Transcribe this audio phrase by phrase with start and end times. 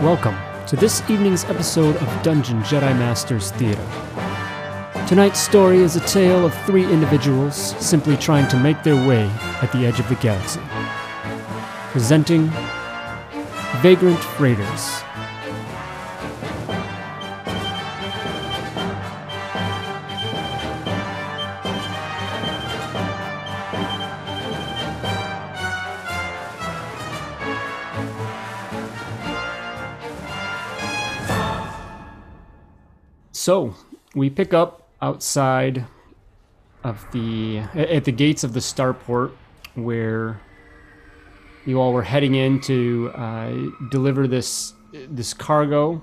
[0.00, 3.86] Welcome to this evening's episode of Dungeon Jedi Masters Theater.
[5.06, 9.28] Tonight's story is a tale of three individuals simply trying to make their way
[9.60, 10.62] at the edge of the galaxy.
[11.90, 12.50] Presenting
[13.82, 15.02] Vagrant Raiders.
[33.40, 33.74] So,
[34.14, 35.86] we pick up outside
[36.84, 39.32] of the at the gates of the starport
[39.76, 40.42] where
[41.64, 43.56] you all were heading in to uh,
[43.90, 46.02] deliver this this cargo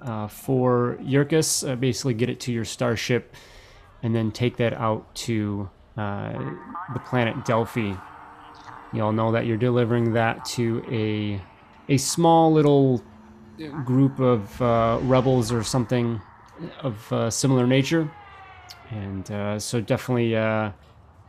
[0.00, 3.34] uh, for Yurkus, uh, basically get it to your starship,
[4.04, 6.34] and then take that out to uh,
[6.94, 7.94] the planet Delphi.
[8.92, 13.02] You all know that you're delivering that to a a small little
[13.68, 16.20] group of uh, rebels or something
[16.80, 18.10] of uh, similar nature,
[18.90, 20.70] and uh, so definitely uh,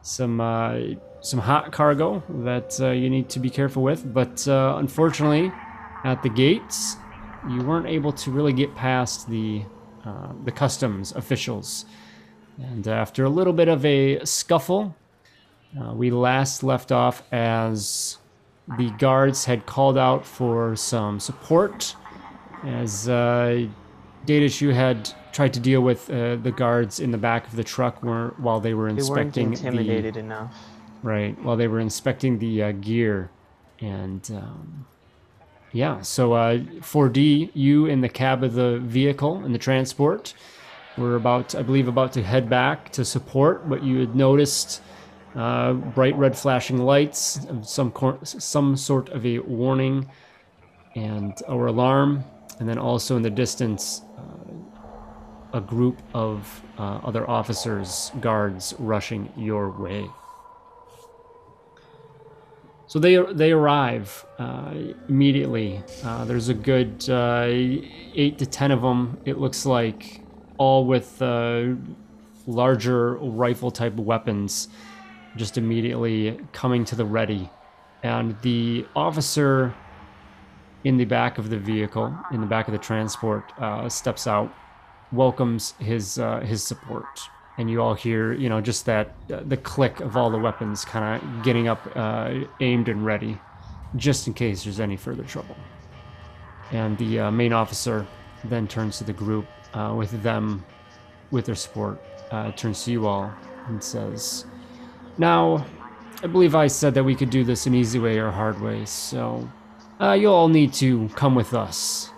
[0.01, 0.77] some uh,
[1.21, 4.13] some hot cargo that you need to be careful with.
[4.13, 5.51] But unfortunately,
[6.03, 6.97] at the gates,
[7.49, 9.63] you weren't able to really get past the
[10.43, 11.85] the customs officials,
[12.57, 14.95] and after a little bit of a scuffle,
[15.93, 18.17] we last left off as
[18.77, 21.95] the guards had called out for some support
[22.63, 23.67] as uh,
[24.71, 28.33] had tried to deal with uh, the guards in the back of the truck were,
[28.37, 30.55] while they were They weren't inspecting intimidated the enough.
[31.01, 33.29] right while they were inspecting the uh, gear
[33.81, 34.85] and um,
[35.71, 40.33] yeah so uh, 4D you in the cab of the vehicle in the transport
[40.97, 44.81] were about I believe about to head back to support but you had noticed
[45.35, 50.07] uh, bright red flashing lights some cor- some sort of a warning
[50.95, 52.23] and our alarm
[52.63, 59.29] and then also in the distance uh, a group of uh, other officers guards rushing
[59.35, 60.07] your way.
[62.87, 64.75] So they they arrive uh,
[65.09, 65.83] immediately.
[66.05, 67.47] Uh, there's a good uh,
[68.21, 70.21] eight to ten of them it looks like
[70.57, 71.65] all with uh,
[72.47, 74.69] larger rifle type weapons
[75.35, 77.49] just immediately coming to the ready.
[78.03, 79.75] And the officer
[80.83, 84.53] in the back of the vehicle, in the back of the transport, uh, steps out,
[85.11, 87.05] welcomes his uh, his support,
[87.57, 90.83] and you all hear, you know, just that uh, the click of all the weapons
[90.83, 93.39] kind of getting up, uh, aimed and ready,
[93.95, 95.55] just in case there's any further trouble.
[96.71, 98.05] And the uh, main officer
[98.43, 100.65] then turns to the group uh, with them,
[101.31, 102.01] with their support,
[102.57, 103.31] turns to you all
[103.67, 104.45] and says,
[105.17, 105.65] "Now,
[106.21, 108.59] I believe I said that we could do this an easy way or a hard
[108.59, 109.47] way, so."
[110.03, 112.09] Uh, you'll all need to come with us.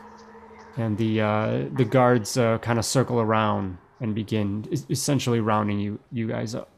[0.78, 6.00] And the uh, the guards uh, kind of circle around and begin essentially rounding you
[6.12, 6.70] you guys up.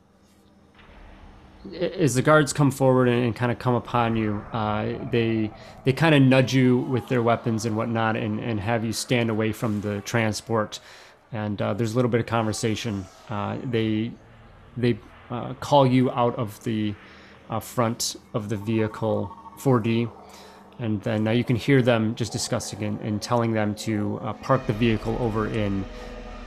[1.73, 5.51] As the guards come forward and, and kind of come upon you, uh, they
[5.85, 9.29] they kind of nudge you with their weapons and whatnot, and, and have you stand
[9.29, 10.79] away from the transport.
[11.31, 13.06] And uh, there's a little bit of conversation.
[13.29, 14.12] Uh, they
[14.75, 15.00] they
[15.59, 16.94] call you out of the
[17.62, 20.09] front of the vehicle 4D
[20.79, 24.33] and then uh, you can hear them just discussing and, and telling them to uh,
[24.33, 25.83] park the vehicle over in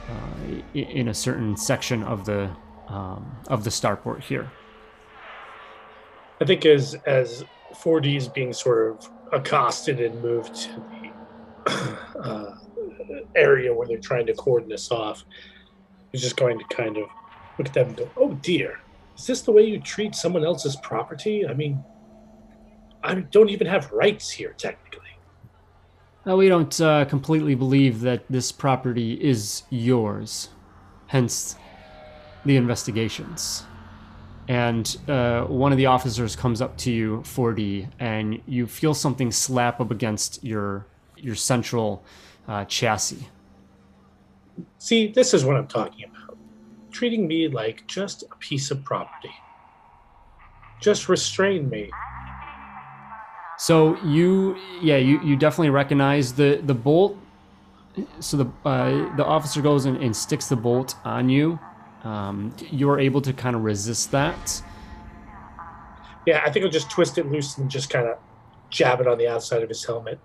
[0.08, 2.50] uh, in a certain section of the
[2.88, 4.50] um, of the starport here.
[6.40, 10.84] I think as as 4D is being sort of accosted and moved to
[11.66, 12.54] the uh,
[13.34, 15.24] area where they're trying to cordon this off,
[16.12, 17.04] he's just going to kind of
[17.58, 18.80] look at them and go, "Oh dear,
[19.16, 21.46] is this the way you treat someone else's property?
[21.46, 21.84] I mean,
[23.02, 25.00] I don't even have rights here technically."
[26.26, 30.50] Uh, we don't uh, completely believe that this property is yours,
[31.06, 31.56] hence
[32.44, 33.64] the investigations.
[34.48, 39.30] And uh, one of the officers comes up to you, 4D, and you feel something
[39.30, 40.86] slap up against your
[41.16, 42.02] your central
[42.48, 43.28] uh, chassis.
[44.78, 46.36] See, this is what I'm talking about.
[46.90, 49.32] Treating me like just a piece of property.
[50.80, 51.90] Just restrain me.
[53.60, 57.18] So you, yeah, you, you definitely recognize the the bolt.
[58.18, 61.58] So the uh, the officer goes and, and sticks the bolt on you.
[62.02, 64.62] Um, you're able to kind of resist that.
[66.24, 68.16] Yeah, I think I'll just twist it loose and just kind of
[68.70, 70.18] jab it on the outside of his helmet.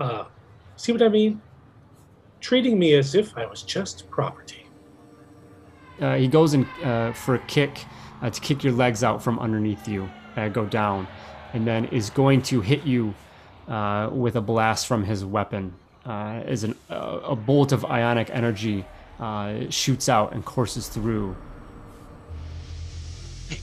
[0.00, 0.24] Uh,
[0.74, 1.40] see what I mean?
[2.40, 4.66] Treating me as if I was just property.
[6.00, 7.84] Uh, he goes in uh, for a kick
[8.20, 11.06] uh, to kick your legs out from underneath you, uh, go down,
[11.52, 13.14] and then is going to hit you
[13.68, 15.74] uh, with a blast from his weapon.
[16.04, 18.86] Uh, as an, uh, a bolt of ionic energy
[19.18, 21.36] uh, shoots out and courses through.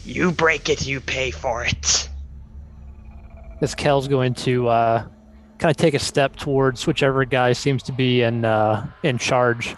[0.06, 2.10] You break it, you pay for it.
[3.60, 5.08] This Kel's going to uh,
[5.58, 9.76] kind of take a step towards whichever guy seems to be in uh, in charge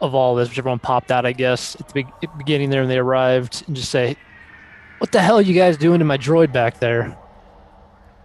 [0.00, 2.88] of all this, whichever one popped out, I guess, at the be- beginning there when
[2.88, 4.16] they arrived, and just say,
[4.98, 7.16] "What the hell are you guys doing to my droid back there?"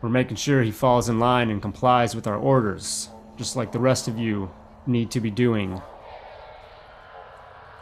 [0.02, 3.80] We're making sure he falls in line and complies with our orders, just like the
[3.80, 4.52] rest of you
[4.88, 5.82] need to be doing.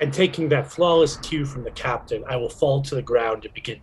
[0.01, 3.53] And taking that flawless cue from the captain, I will fall to the ground and
[3.53, 3.79] begin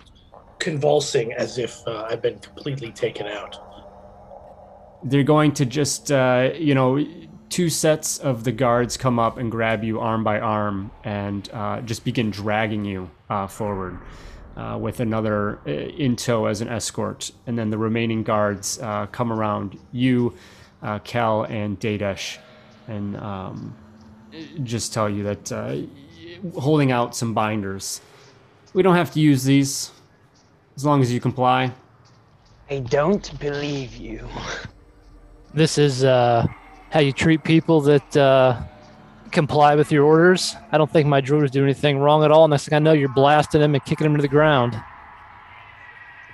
[0.59, 3.57] convulsing as if uh, I've been completely taken out.
[5.05, 7.05] They're going to just, uh, you know,
[7.49, 11.81] two sets of the guards come up and grab you arm by arm and uh,
[11.83, 13.99] just begin dragging you uh, forward.
[14.57, 19.05] Uh, with another uh, in tow as an escort, and then the remaining guards uh,
[19.13, 20.33] come around you,
[20.83, 22.39] uh, Cal, and Dadesh,
[22.89, 23.77] and um,
[24.63, 25.77] just tell you that uh,
[26.59, 28.01] holding out some binders.
[28.73, 29.91] We don't have to use these
[30.75, 31.73] as long as you comply.
[32.71, 34.27] I don't believe you.
[35.53, 36.47] This is uh,
[36.91, 38.63] how you treat people that uh,
[39.33, 40.55] comply with your orders.
[40.73, 42.49] I don't think my droids do anything wrong at all.
[42.49, 44.81] Next thing I know, you're blasting them and kicking them to the ground.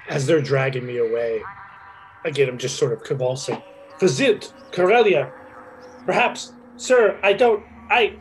[0.08, 1.42] As they're dragging me away,
[2.24, 3.62] again, I'm just sort of convulsing.
[4.00, 5.32] Visit, Corellia.
[6.06, 7.64] Perhaps, sir, I don't.
[7.90, 8.16] I.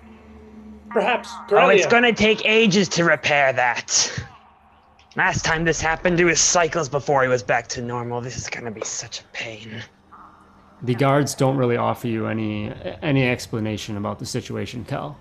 [0.90, 1.68] Perhaps, Corellia.
[1.68, 4.24] Oh, it's gonna take ages to repair that.
[5.16, 8.22] Last time this happened, it was cycles before he was back to normal.
[8.22, 9.84] This is gonna be such a pain.
[10.84, 15.18] The guards don't really offer you any any explanation about the situation, Cal.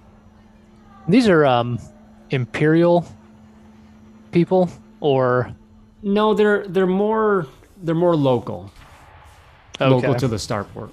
[1.06, 1.78] These are um,
[2.30, 3.06] imperial
[4.32, 4.70] people,
[5.00, 5.54] or
[6.02, 7.46] No, they're they're more
[7.82, 8.70] they're more local,
[9.80, 10.90] local to the starport.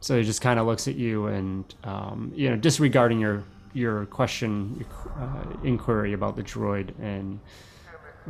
[0.00, 4.06] So he just kind of looks at you and um, you know disregarding your your
[4.06, 4.84] question
[5.18, 7.38] uh, inquiry about the droid and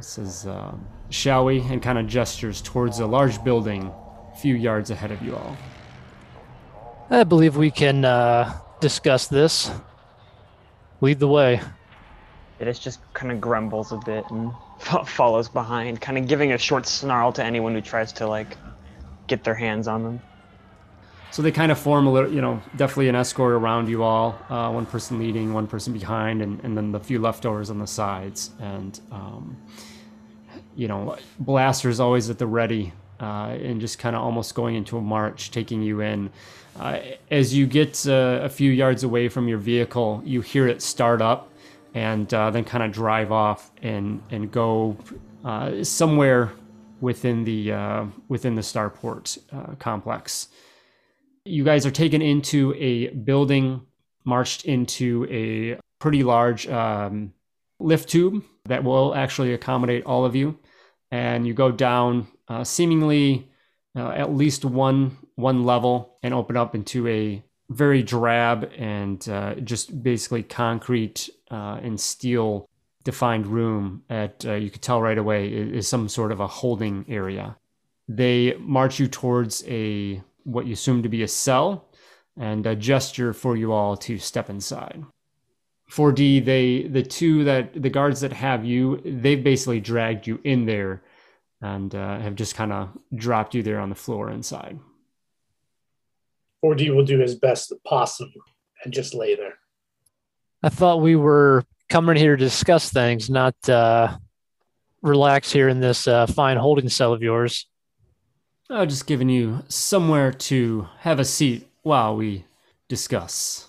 [0.01, 3.91] says, um, "Shall we?" and kind of gestures towards a large building
[4.41, 5.57] few yards ahead of you all.
[7.11, 9.71] I believe we can uh, discuss this.
[11.01, 11.61] Lead the way.
[12.59, 16.53] It is just kind of grumbles a bit and fo- follows behind, kind of giving
[16.53, 18.57] a short snarl to anyone who tries to like
[19.27, 20.21] get their hands on them.
[21.31, 24.39] So they kind of form a little, you know, definitely an escort around you all.
[24.49, 27.89] Uh, one person leading, one person behind, and, and then the few leftovers on the
[27.89, 28.51] sides.
[28.61, 29.57] And, um,
[30.77, 34.97] you know, blasters always at the ready uh, and just kind of almost going into
[34.99, 36.31] a march, taking you in.
[36.79, 36.99] Uh,
[37.31, 41.23] as you get uh, a few yards away from your vehicle, you hear it start
[41.23, 41.51] up
[41.95, 44.97] and uh, then kind of drive off and, and go
[45.45, 46.53] uh, somewhere
[47.01, 49.39] within the, uh, within the starport
[49.79, 50.49] complex
[51.45, 53.83] you guys are taken into a building,
[54.25, 57.33] marched into a pretty large um,
[57.81, 60.59] lift tube that will actually accommodate all of you,
[61.11, 63.51] and you go down uh, seemingly
[63.97, 69.55] uh, at least one one level and open up into a very drab and uh,
[69.57, 72.69] just basically concrete uh, and steel
[73.05, 76.47] defined room at uh, you could tell right away is, is some sort of a
[76.47, 77.57] holding area.
[78.09, 81.89] They march you towards a what you assume to be a cell
[82.37, 85.05] and a gesture for you all to step inside.
[85.91, 90.67] 4D, they the two that the guards that have you, they've basically dragged you in
[90.67, 91.03] there
[91.61, 94.79] and uh, have just kind of dropped you there on the floor inside.
[96.65, 98.41] 4D will do his best possible
[98.85, 99.55] and just lay there.
[100.63, 104.17] I thought we were coming here to discuss things, not uh,
[105.03, 107.67] relax here in this uh, fine holding cell of yours.
[108.71, 112.47] Oh, just giving you somewhere to have a seat while we
[112.89, 113.69] discuss.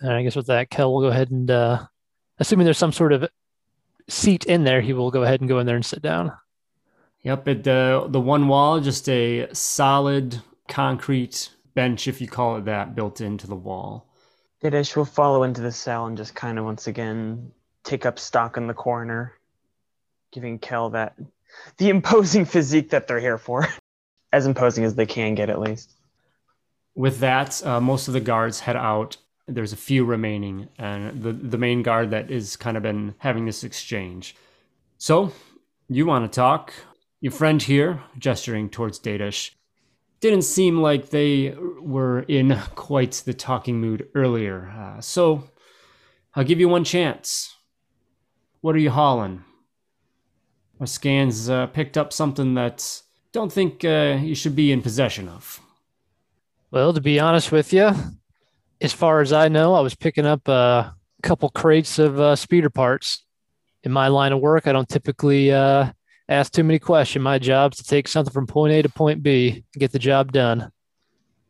[0.00, 1.86] And I guess with that, Kel will go ahead and, uh,
[2.38, 3.28] assuming there's some sort of
[4.08, 6.32] seat in there, he will go ahead and go in there and sit down.
[7.22, 12.64] Yep, at the the one wall, just a solid concrete bench, if you call it
[12.66, 14.06] that, built into the wall.
[14.62, 17.52] Didish will follow into the cell and just kind of once again
[17.84, 19.34] take up stock in the corner,
[20.32, 21.16] giving Kel that
[21.76, 23.66] the imposing physique that they're here for,
[24.32, 25.92] as imposing as they can get at least.
[26.94, 29.16] With that, uh, most of the guards head out.
[29.48, 33.46] There's a few remaining, and the the main guard that is kind of been having
[33.46, 34.36] this exchange.
[34.98, 35.32] So,
[35.88, 36.72] you want to talk?
[37.20, 39.52] Your friend here, gesturing towards Datish,
[40.20, 44.68] didn't seem like they were in quite the talking mood earlier.
[44.68, 45.44] Uh, so,
[46.34, 47.56] I'll give you one chance.
[48.60, 49.44] What are you hauling?
[50.80, 53.02] Our scans uh, picked up something that
[53.32, 55.60] don't think uh, you should be in possession of.
[56.70, 57.92] Well, to be honest with you,
[58.80, 62.70] as far as I know, I was picking up a couple crates of uh, speeder
[62.70, 63.24] parts.
[63.84, 65.90] In my line of work, I don't typically uh,
[66.28, 67.22] ask too many questions.
[67.22, 70.32] My job's to take something from point A to point B and get the job
[70.32, 70.70] done.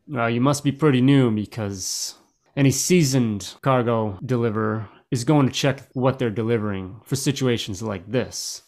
[0.07, 2.15] Well, you must be pretty new because
[2.55, 8.63] any seasoned cargo deliverer is going to check what they're delivering for situations like this.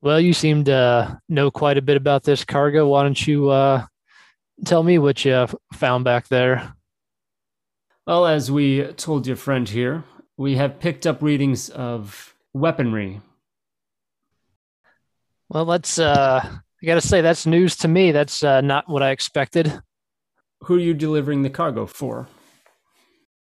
[0.00, 2.88] Well, you seem to know quite a bit about this cargo.
[2.88, 3.84] Why don't you uh,
[4.64, 6.72] tell me what you found back there?
[8.08, 10.02] Well, as we told your friend here,
[10.38, 13.20] we have picked up readings of weaponry.
[15.50, 18.12] Well, that's, uh, I gotta say, that's news to me.
[18.12, 19.82] That's uh, not what I expected.
[20.62, 22.28] Who are you delivering the cargo for?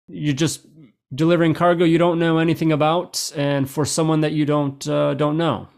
[0.06, 0.66] You're just
[1.14, 5.36] delivering cargo you don't know anything about, and for someone that you don't uh, don't
[5.36, 5.68] know.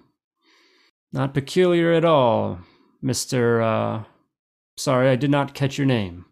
[1.12, 2.60] Not peculiar at all,
[3.02, 3.60] Mister.
[3.62, 4.04] Uh,
[4.76, 6.26] sorry, I did not catch your name.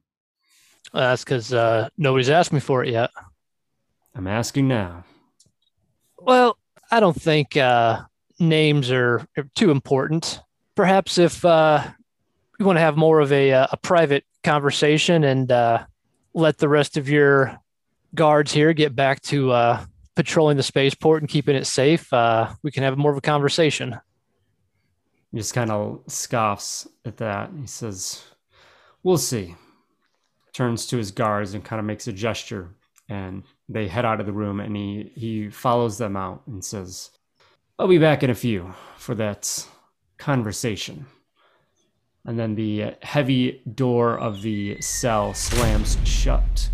[0.93, 3.11] Uh, that's because uh, nobody's asked me for it yet.
[4.15, 5.05] I'm asking now.
[6.19, 6.59] Well,
[6.91, 8.03] I don't think uh,
[8.39, 10.41] names are, are too important.
[10.75, 11.85] Perhaps if uh,
[12.59, 15.85] you want to have more of a, uh, a private conversation and uh,
[16.35, 17.59] let the rest of your
[18.15, 19.85] guards here get back to uh,
[20.17, 23.99] patrolling the spaceport and keeping it safe, uh, we can have more of a conversation.
[25.31, 27.51] He just kind of scoffs at that.
[27.61, 28.25] He says,
[29.03, 29.55] We'll see.
[30.59, 32.71] Turns to his guards and kind of makes a gesture,
[33.09, 34.59] and they head out of the room.
[34.59, 37.11] And he, he follows them out and says,
[37.79, 39.65] I'll be back in a few for that
[40.17, 41.07] conversation.
[42.25, 46.71] And then the heavy door of the cell slams shut.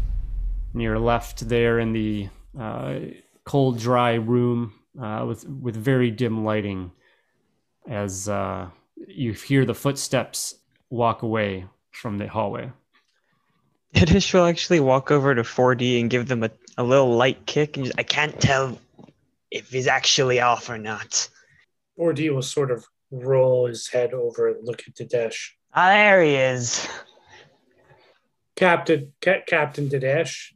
[0.73, 3.00] And you're left there in the uh,
[3.45, 6.91] cold, dry room uh, with with very dim lighting
[7.87, 8.71] as uh,
[9.07, 10.55] you hear the footsteps
[10.88, 12.73] walk away from the hallway.
[14.05, 17.77] Didish will actually walk over to 4D and give them a, a little light kick.
[17.77, 18.79] And just, I can't tell
[19.51, 21.29] if he's actually off or not.
[21.99, 25.51] 4D will sort of roll his head over and look at Didesh.
[25.73, 26.89] Ah, there he is.
[28.57, 30.53] Captain, Ca- Captain Didesh,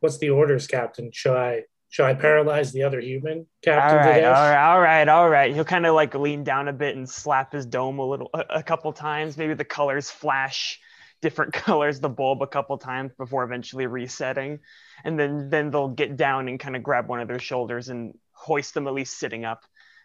[0.00, 1.10] what's the orders, Captain?
[1.12, 4.36] Shall I, shall I paralyze the other human, Captain All right, Didesh?
[4.36, 5.54] all right, all right, all right.
[5.54, 8.44] He'll kind of like lean down a bit and slap his dome a little, a,
[8.50, 9.36] a couple times.
[9.36, 10.80] Maybe the colors flash
[11.26, 14.60] different colors, the bulb a couple times before eventually resetting,
[15.04, 18.16] and then then they'll get down and kind of grab one of their shoulders and
[18.30, 19.64] hoist them at least sitting up.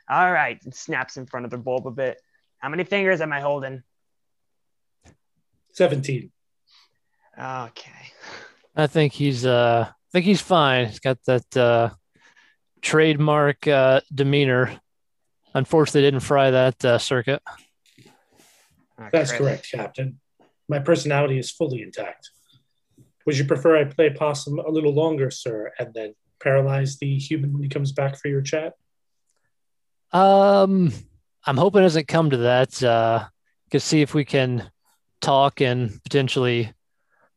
[0.10, 2.18] All right, and snaps in front of the bulb a bit.
[2.58, 3.84] How many fingers am I holding?
[5.74, 6.32] 17.
[7.40, 7.92] Okay.
[8.76, 10.88] I think he's uh I think he's fine.
[10.88, 11.90] He's got that uh
[12.82, 14.80] trademark uh demeanor.
[15.54, 17.42] Unfortunately didn't fry that uh, circuit.
[19.12, 20.21] That's correct, Captain.
[20.72, 22.32] My personality is fully intact.
[23.26, 27.52] Would you prefer I play possum a little longer, sir, and then paralyze the human
[27.52, 28.74] when he comes back for your chat?
[30.14, 30.94] Um
[31.46, 32.82] I'm hoping it doesn't come to that.
[32.82, 33.28] Uh
[33.70, 34.72] could see if we can
[35.20, 36.74] talk and potentially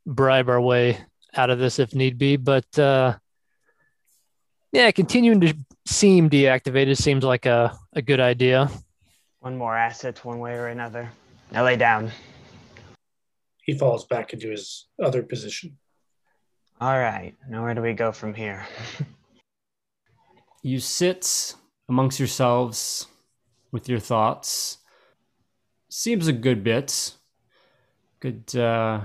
[0.07, 1.01] bribe our way
[1.35, 2.37] out of this if need be.
[2.37, 3.17] But uh
[4.71, 5.55] yeah, continuing to
[5.87, 8.71] seem deactivated seems like a, a good idea.
[9.41, 11.11] One more asset, one way or another.
[11.51, 12.13] Now lay down.
[13.65, 15.79] He falls back into his other position.
[16.81, 17.35] All right.
[17.49, 18.67] Now where do we go from here?
[20.67, 21.57] You sit
[21.91, 23.07] amongst yourselves
[23.71, 24.79] with your thoughts.
[25.91, 27.13] Seems a good bit.
[28.19, 29.03] Good uh,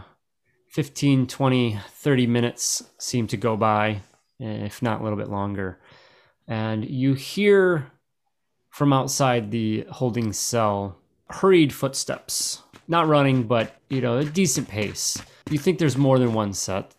[0.70, 4.00] 15, 20, 30 minutes seem to go by,
[4.40, 5.80] if not a little bit longer.
[6.48, 7.92] And you hear
[8.70, 10.98] from outside the holding cell
[11.30, 12.64] hurried footsteps.
[12.90, 15.18] Not running, but, you know, a decent pace.
[15.50, 16.94] You think there's more than one set.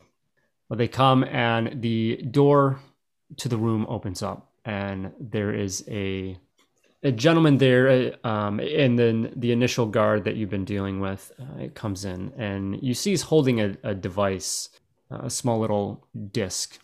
[0.71, 2.81] But they come and the door
[3.37, 6.37] to the room opens up and there is a
[7.03, 11.33] a gentleman there uh, um, and then the initial guard that you've been dealing with
[11.41, 14.69] uh, comes in and you see he's holding a, a device
[15.11, 16.79] a small little disc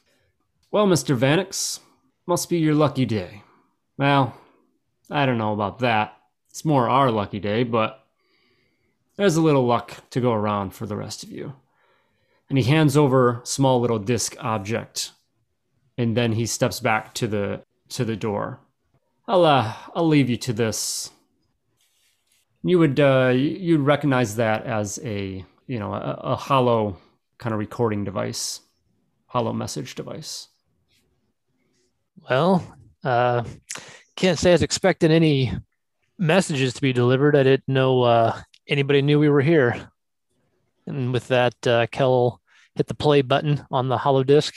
[0.71, 1.81] well mr vanix
[2.27, 3.43] must be your lucky day
[3.99, 4.35] well
[5.11, 6.17] i don't know about that
[6.49, 8.06] it's more our lucky day but
[9.17, 11.55] there's a little luck to go around for the rest of you
[12.49, 15.13] and he hands over small little disc object
[15.99, 18.61] and then he steps back to the to the door.
[19.27, 21.11] I'll uh, I'll leave you to this.
[22.63, 26.99] You would uh, you'd recognize that as a you know a, a holo
[27.39, 28.61] kind of recording device,
[29.27, 30.49] holo message device.
[32.29, 32.65] Well,
[33.05, 33.45] uh,
[34.17, 35.53] can't say I was expecting any
[36.19, 37.37] messages to be delivered.
[37.37, 39.91] I didn't know uh, anybody knew we were here.
[40.87, 42.41] And with that, uh, Kel
[42.75, 44.57] hit the play button on the holo disk.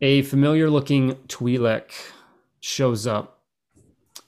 [0.00, 1.90] A familiar looking Twi'lek
[2.60, 3.40] shows up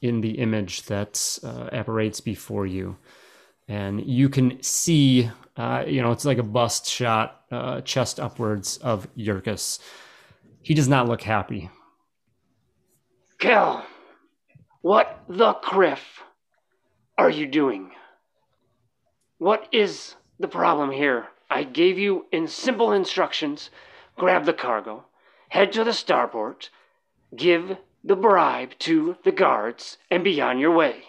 [0.02, 2.96] in the image that uh, apparates before you.
[3.68, 8.78] And you can see, uh, you know, it's like a bust shot, uh, chest upwards
[8.78, 9.78] of Yurkus.
[10.62, 11.70] He does not look happy.
[13.38, 13.86] Kel,
[14.80, 16.00] what the kriff
[17.16, 17.92] are you doing?
[19.40, 21.28] What is the problem here?
[21.49, 23.70] I gave you in simple instructions
[24.18, 25.06] grab the cargo,
[25.49, 26.68] head to the starport,
[27.35, 31.04] give the bribe to the guards, and be on your way.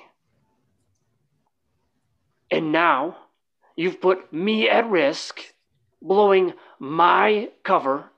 [2.50, 3.18] And now
[3.76, 5.54] you've put me at risk,
[6.02, 8.12] blowing my cover,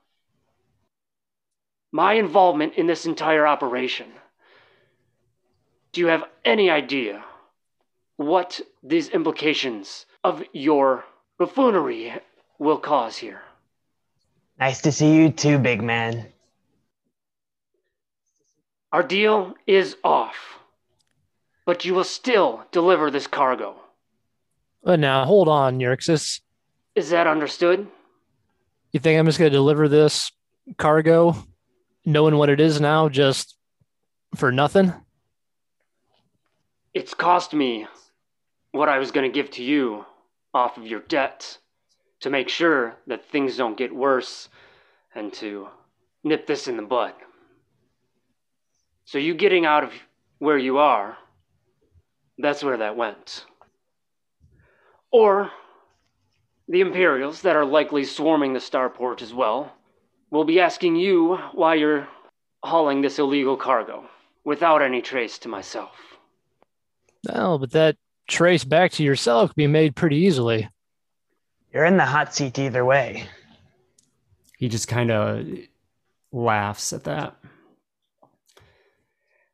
[1.90, 4.12] my involvement in this entire operation.
[5.90, 7.24] Do you have any idea
[8.16, 11.04] what these implications of your
[11.38, 12.12] buffoonery
[12.58, 13.42] will cause here?
[14.58, 16.26] Nice to see you too, big man.
[18.92, 20.36] Our deal is off,
[21.66, 23.74] but you will still deliver this cargo.
[24.84, 26.40] But now, hold on, Yurxis.
[26.94, 27.88] Is that understood?
[28.92, 30.30] You think I'm just going to deliver this
[30.76, 31.36] cargo,
[32.04, 33.56] knowing what it is now, just
[34.36, 34.92] for nothing?
[36.92, 37.88] It's cost me
[38.74, 40.04] what I was going to give to you
[40.52, 41.58] off of your debt
[42.20, 44.48] to make sure that things don't get worse
[45.14, 45.68] and to
[46.24, 47.12] nip this in the bud.
[49.04, 49.92] So, you getting out of
[50.38, 51.16] where you are,
[52.38, 53.44] that's where that went.
[55.12, 55.52] Or
[56.66, 59.72] the Imperials that are likely swarming the starport as well
[60.32, 62.08] will be asking you why you're
[62.64, 64.08] hauling this illegal cargo
[64.44, 65.92] without any trace to myself.
[67.28, 67.96] No, but that
[68.28, 70.68] trace back to yourself can be made pretty easily.
[71.72, 73.28] You're in the hot seat either way.
[74.58, 75.46] He just kind of
[76.32, 77.36] laughs at that.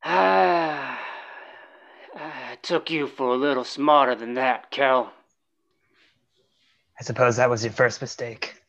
[0.04, 0.98] Ah,
[2.16, 5.12] I took you for a little smarter than that, Kel.
[6.98, 8.60] I suppose that was your first mistake.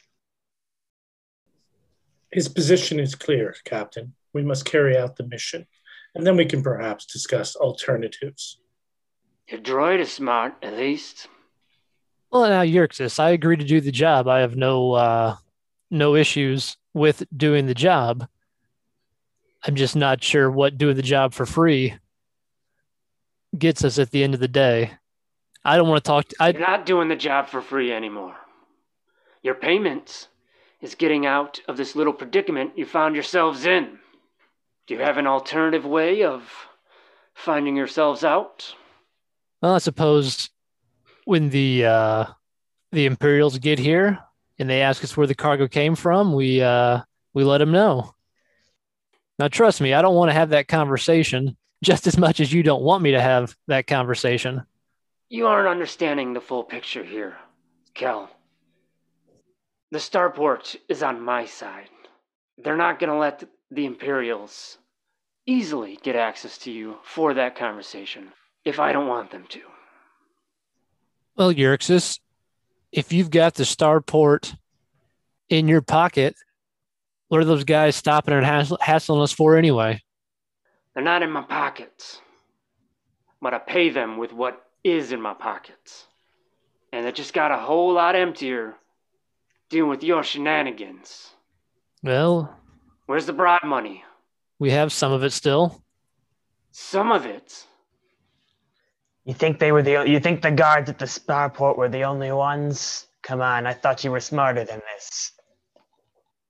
[2.32, 4.14] His position is clear, Captain.
[4.34, 5.68] We must carry out the mission,
[6.16, 8.62] and then we can perhaps discuss alternatives.
[9.52, 11.28] Your droid is smart, at least.
[12.32, 14.30] Well, now Yurxis, I agree to do the job.
[14.30, 15.36] I have no uh,
[15.90, 18.28] no issues with doing the job.
[19.68, 21.96] I'm just not sure what doing the job for free
[23.58, 24.92] gets us at the end of the day.
[25.66, 26.30] I don't want to talk.
[26.30, 28.38] To, I You're not doing the job for free anymore.
[29.44, 30.30] Your payment
[30.80, 34.00] is getting out of this little predicament you found yourselves in.
[34.88, 36.50] Do you have an alternative way of
[37.34, 38.76] finding yourselves out?
[39.62, 40.50] Well, I suppose
[41.26, 42.26] when the uh,
[42.92, 44.20] the Imperials get here
[44.58, 47.02] and they ask us where the cargo came from, we uh,
[47.34, 48.16] we let them know.
[49.38, 52.64] Now, trust me, I don't want to have that conversation just as much as you
[52.64, 54.64] don't want me to have that conversation.
[55.30, 57.38] You aren't understanding the full picture here,
[57.94, 58.30] Kel.
[59.92, 61.90] The starport is on my side.
[62.58, 64.78] They're not going to let the Imperials
[65.46, 68.32] easily get access to you for that conversation
[68.66, 69.62] if I don't want them to.
[71.36, 72.20] Well, Yurxis,
[72.92, 74.56] if you've got the starport
[75.50, 76.36] in your pocket,
[77.30, 80.02] what are those guys stopping and hassle- hassling us for anyway?
[80.94, 82.20] They're not in my pockets,
[83.42, 86.06] but I pay them with what is in my pockets.
[86.92, 88.76] And it just got a whole lot emptier
[89.70, 91.30] dealing with your shenanigans.
[92.04, 92.58] Well,
[93.06, 94.04] Where's the bribe money?
[94.60, 95.82] we have some of it still.
[96.72, 97.66] Some of it.
[99.32, 100.04] You think they were the?
[100.06, 103.08] You think the guards at the starport were the only ones?
[103.24, 105.32] Come on, I thought you were smarter than this.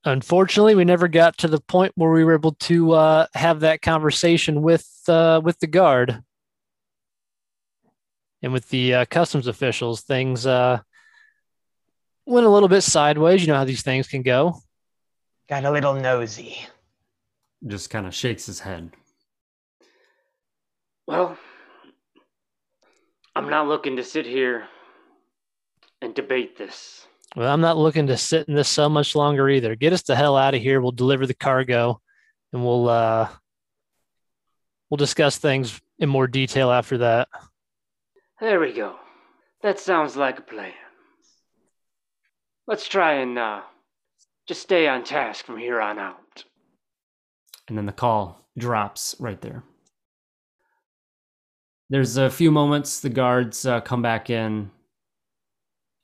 [0.04, 3.84] Unfortunately, we never got to the point where we were able to uh, have that
[3.84, 6.24] conversation with uh, with the guard
[8.42, 10.02] and with the uh, customs officials.
[10.02, 10.80] Things uh,
[12.26, 13.42] went a little bit sideways.
[13.42, 14.56] You know how these things can go.
[15.48, 16.66] Got a little nosy.
[17.68, 18.92] Just kind of shakes his head.
[21.06, 21.38] Well,
[23.36, 24.68] I'm not looking to sit here
[26.02, 27.08] and debate this.
[27.36, 29.76] Well, I'm not looking to sit in this so much longer either.
[29.76, 30.82] Get us the hell out of here.
[30.82, 32.02] We'll deliver the cargo,
[32.52, 33.30] and we'll uh,
[34.90, 37.30] we'll discuss things in more detail after that.
[38.42, 38.96] There we go.
[39.64, 40.74] That sounds like a plan.
[42.68, 43.62] Let's try and uh,
[44.48, 46.44] just stay on task from here on out.
[47.68, 49.64] And then the call drops right there.
[51.92, 53.02] There's a few moments.
[53.02, 54.72] The guards uh, come back in.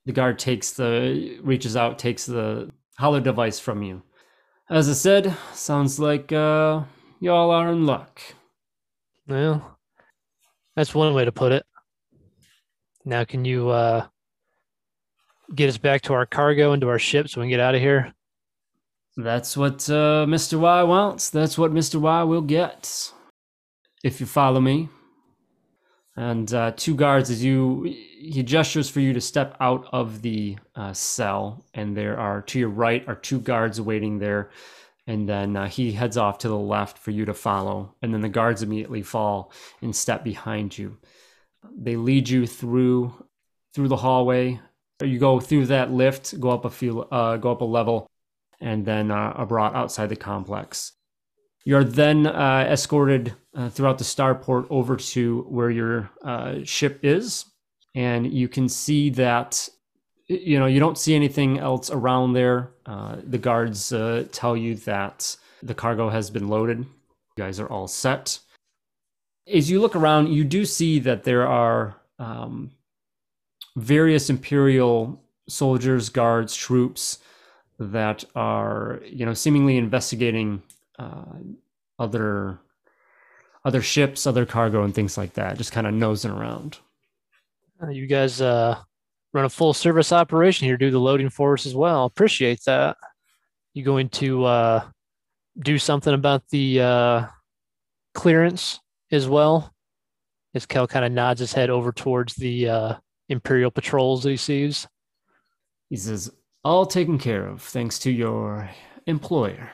[0.05, 4.03] The guard takes the reaches out, takes the holo device from you.
[4.69, 6.83] As I said, sounds like uh,
[7.21, 8.19] y'all are in luck.
[9.29, 9.77] Well,
[10.75, 11.65] that's one way to put it.
[13.05, 14.07] Now, can you uh,
[15.55, 17.75] get us back to our cargo and to our ship so we can get out
[17.75, 18.13] of here?
[19.15, 20.59] That's what uh, Mr.
[20.59, 21.29] Y wants.
[21.29, 21.95] That's what Mr.
[21.95, 23.13] Y will get.
[24.03, 24.89] If you follow me.
[26.17, 30.57] And uh, two guards, as you, he gestures for you to step out of the
[30.75, 34.49] uh, cell, and there are to your right are two guards waiting there,
[35.05, 38.21] and then uh, he heads off to the left for you to follow, and then
[38.21, 40.97] the guards immediately fall and step behind you.
[41.71, 43.13] They lead you through
[43.75, 44.59] through the hallway.
[44.99, 48.09] You go through that lift, go up a few, uh, go up a level,
[48.59, 50.93] and then uh, are brought outside the complex.
[51.67, 57.43] You're then uh, escorted uh, throughout the starport over to where your uh, ship is,
[57.93, 59.67] and you can see that
[60.27, 62.71] you know you don't see anything else around there.
[62.85, 66.77] Uh, the guards uh, tell you that the cargo has been loaded.
[66.77, 66.85] You
[67.35, 68.39] guys are all set.
[69.45, 72.71] As you look around, you do see that there are um,
[73.75, 77.17] various imperial soldiers, guards, troops
[77.77, 80.63] that are you know seemingly investigating
[80.97, 81.25] uh,
[81.99, 82.59] other
[83.65, 85.57] other ships, other cargo, and things like that.
[85.57, 86.79] Just kind of nosing around.
[87.81, 88.77] Uh, you guys uh,
[89.33, 92.05] run a full service operation here, do the loading for us as well.
[92.05, 92.95] Appreciate that.
[93.73, 94.85] You going to uh,
[95.59, 97.25] do something about the uh,
[98.13, 98.79] clearance
[99.11, 99.73] as well?
[100.55, 102.93] As Kel kind of nods his head over towards the uh,
[103.29, 104.87] Imperial patrols that he sees.
[105.89, 106.31] He says,
[106.63, 108.69] "All taken care of, thanks to your
[109.05, 109.71] employer."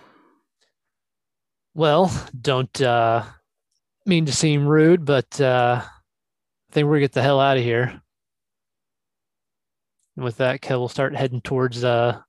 [1.75, 3.23] Well, don't uh,
[4.05, 7.63] mean to seem rude, but uh, I think we're gonna get the hell out of
[7.63, 8.01] here.
[10.15, 12.19] And with that, Kel will start heading towards uh,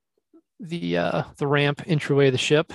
[0.60, 2.72] the uh, the ramp entryway of the ship.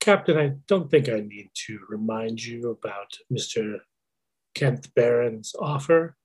[0.00, 3.80] Captain, I don't think I need to remind you about Mr.
[4.54, 6.16] Kent Barron's offer.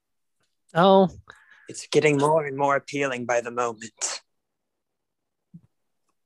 [0.73, 1.09] Oh,
[1.67, 4.21] It's getting more and more appealing by the moment.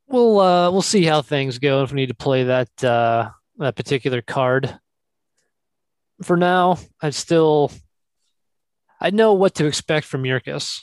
[0.10, 3.76] We'll uh, we'll see how things go if we need to play that uh, that
[3.76, 4.78] particular card.
[6.24, 7.72] For now, I still
[9.00, 10.82] I know what to expect from Yurkus.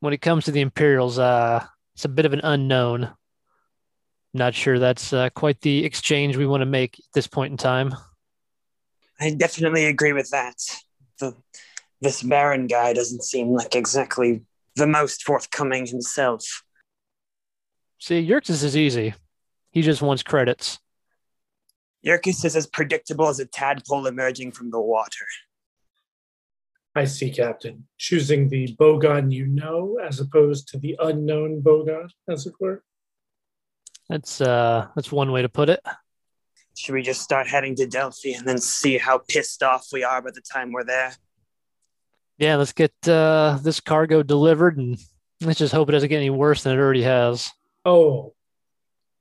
[0.00, 3.10] When it comes to the Imperials, uh, it's a bit of an unknown.
[4.32, 7.56] Not sure that's uh, quite the exchange we want to make at this point in
[7.56, 7.94] time.
[9.20, 10.54] I definitely agree with that.
[11.18, 11.36] The
[12.00, 14.42] this Baron guy doesn't seem like exactly
[14.76, 16.62] the most forthcoming himself.
[18.00, 19.14] See, Yurkus is easy.
[19.70, 20.78] He just wants credits.
[22.02, 25.26] Yerkes is as predictable as a tadpole emerging from the water.
[26.96, 27.86] I see, Captain.
[27.98, 32.82] Choosing the Bogon you know as opposed to the unknown Bogon, as it were.
[34.08, 35.80] That's uh, that's one way to put it.
[36.76, 40.22] Should we just start heading to Delphi and then see how pissed off we are
[40.22, 41.12] by the time we're there?
[42.38, 44.98] Yeah, let's get uh, this cargo delivered and
[45.42, 47.50] let's just hope it doesn't get any worse than it already has.
[47.84, 48.34] Oh,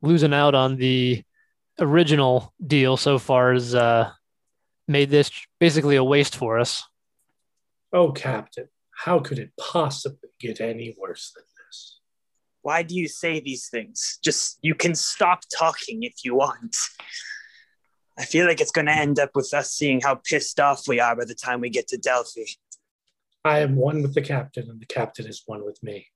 [0.02, 1.24] Losing out on the
[1.80, 4.12] original deal so far has uh,
[4.88, 6.84] made this basically a waste for us.
[7.94, 8.68] oh, Captain.
[9.06, 12.00] How could it possibly get any worse than this?
[12.62, 14.20] Why do you say these things?
[14.22, 16.76] Just you can stop talking if you want.
[18.18, 21.00] I feel like it's going to end up with us seeing how pissed off we
[21.00, 22.42] are by the time we get to Delphi.
[23.46, 26.08] I am one with the captain, and the captain is one with me.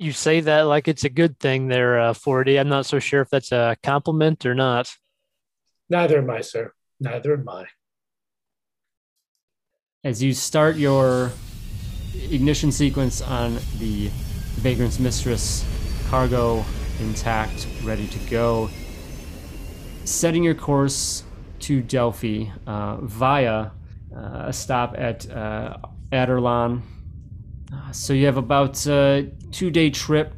[0.00, 2.56] You say that like it's a good thing there, uh, 40.
[2.56, 4.94] I'm not so sure if that's a compliment or not.
[5.90, 6.72] Neither am I, sir.
[7.00, 7.64] Neither am I.
[10.04, 11.32] As you start your
[12.30, 14.06] ignition sequence on the
[14.60, 15.64] Vagrant's Mistress
[16.08, 16.64] cargo
[17.00, 18.70] intact, ready to go,
[20.04, 21.24] setting your course
[21.58, 23.70] to Delphi uh, via
[24.14, 25.78] uh, a stop at uh,
[26.12, 26.82] Aderlan.
[27.72, 30.34] Uh, so you have about a two day trip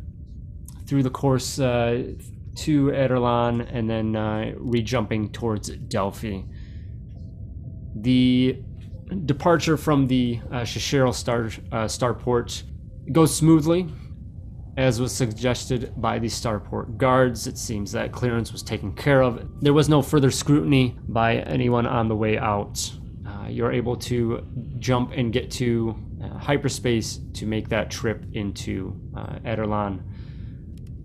[0.87, 2.03] through the course uh,
[2.57, 6.41] to Aderlan and then uh, re-jumping towards Delphi.
[7.95, 8.61] The
[9.27, 12.63] departure from the uh, Shishiro star, uh, starport
[13.13, 13.89] goes smoothly,
[14.77, 17.47] as was suggested by the starport guards.
[17.47, 19.47] It seems that clearance was taken care of.
[19.61, 22.91] There was no further scrutiny by anyone on the way out.
[23.27, 24.45] Uh, you're able to
[24.79, 28.95] jump and get to uh, hyperspace to make that trip into
[29.45, 30.03] uh.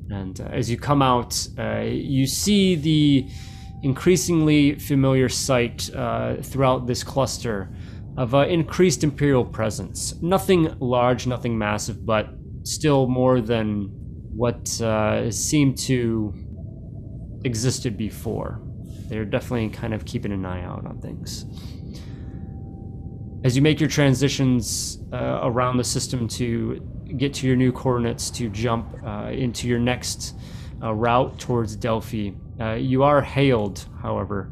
[0.10, 3.28] And uh, as you come out, uh, you see the
[3.82, 7.70] increasingly familiar sight uh, throughout this cluster
[8.18, 10.16] of uh, increased Imperial presence.
[10.22, 12.30] Nothing large, nothing massive, but
[12.64, 13.90] still more than
[14.36, 14.68] what
[15.32, 16.34] seemed to
[17.44, 18.62] existed before.
[19.08, 21.46] They're definitely kind of keeping an eye out on things.
[23.46, 26.82] As you make your transitions uh, around the system to
[27.16, 30.34] get to your new coordinates to jump uh, into your next
[30.82, 34.52] uh, route towards Delphi, uh, you are hailed, however,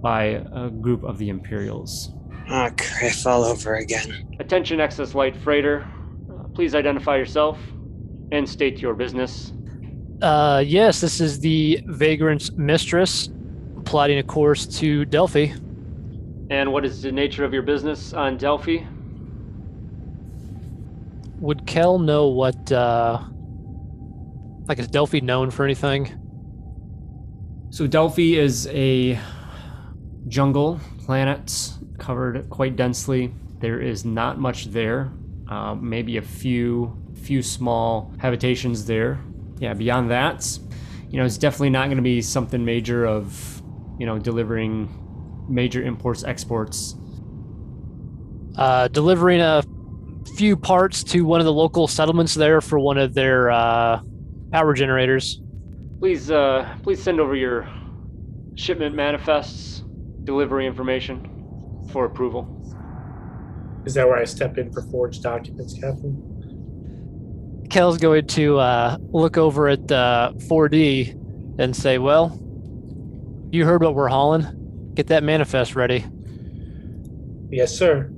[0.00, 2.12] by a group of the Imperials.
[2.48, 4.34] Ah, Kriff all over again.
[4.40, 5.86] Attention, XS Light Freighter.
[6.32, 7.58] Uh, please identify yourself
[8.32, 9.52] and state your business.
[10.22, 13.28] Uh, yes, this is the Vagrant's Mistress,
[13.84, 15.48] plotting a course to Delphi.
[16.50, 18.78] And what is the nature of your business on Delphi?
[21.38, 23.22] Would Kel know what, uh,
[24.66, 26.10] like, is Delphi known for anything?
[27.70, 29.16] So, Delphi is a
[30.26, 33.32] jungle planet covered quite densely.
[33.60, 35.12] There is not much there.
[35.48, 39.20] Uh, maybe a few few small habitations there.
[39.58, 40.58] Yeah, beyond that,
[41.10, 43.62] you know, it's definitely not going to be something major of,
[43.98, 44.88] you know, delivering
[45.50, 46.96] major imports exports.
[48.56, 49.62] Uh, delivering a
[50.36, 54.00] few parts to one of the local settlements there for one of their uh,
[54.52, 55.40] power generators.
[55.98, 57.68] Please, uh, please send over your
[58.54, 59.82] shipment manifests,
[60.24, 62.56] delivery information for approval.
[63.84, 66.26] Is that where I step in for forged documents, Captain?
[67.70, 72.38] Kel's going to uh, look over at uh, 4D and say, "Well,
[73.52, 74.59] you heard what we're hauling.
[74.94, 76.04] Get that manifest ready."
[77.50, 78.10] Yes, sir.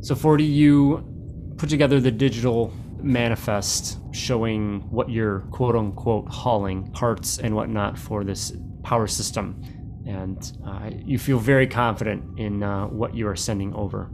[0.00, 7.38] So, 40, you put together the digital manifest showing what you're quote unquote hauling, parts
[7.38, 9.60] and whatnot for this power system.
[10.06, 14.10] And uh, you feel very confident in uh, what you are sending over.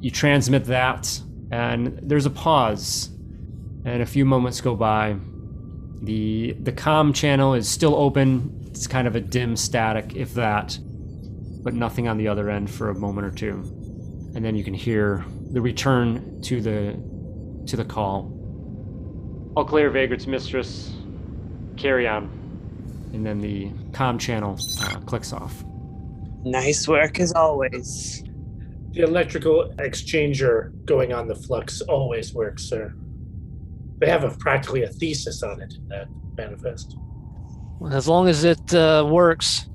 [0.00, 3.10] You transmit that, and there's a pause,
[3.84, 5.16] and a few moments go by.
[6.02, 8.65] The, the com channel is still open.
[8.76, 10.78] It's kind of a dim static, if that,
[11.64, 13.62] but nothing on the other end for a moment or two.
[14.34, 16.92] And then you can hear the return to the
[17.68, 18.30] to the call.
[19.56, 20.92] All clear, Vagrant's mistress.
[21.78, 22.24] Carry on.
[23.14, 25.64] And then the com channel uh, clicks off.
[26.44, 28.22] Nice work as always.
[28.92, 32.94] The electrical exchanger going on the flux always works, sir.
[34.00, 36.94] They have a, practically a thesis on it in that manifest.
[37.90, 39.68] As long as it uh, works,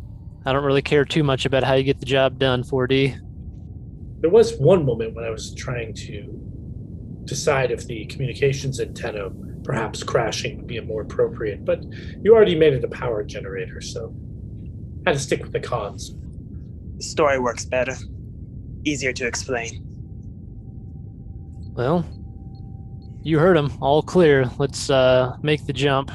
[0.45, 3.17] I don't really care too much about how you get the job done, 4D.
[4.21, 6.41] There was one moment when I was trying to
[7.25, 9.29] decide if the communications antenna
[9.63, 11.83] perhaps crashing would be a more appropriate, but
[12.21, 14.13] you already made it a power generator, so
[15.05, 16.15] I had to stick with the cons.
[16.97, 17.95] The story works better.
[18.83, 19.85] Easier to explain.
[21.73, 22.05] Well,
[23.23, 23.71] you heard him.
[23.79, 24.49] All clear.
[24.57, 26.11] Let's uh, make the jump.